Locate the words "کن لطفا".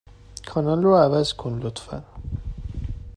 1.33-2.03